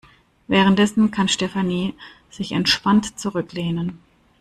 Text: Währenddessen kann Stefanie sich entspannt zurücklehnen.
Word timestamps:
Währenddessen 0.47 1.11
kann 1.11 1.27
Stefanie 1.29 1.93
sich 2.31 2.53
entspannt 2.53 3.19
zurücklehnen. 3.19 3.99